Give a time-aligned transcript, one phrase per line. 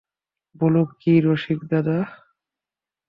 [0.55, 1.97] বল কী রসিকদাদা?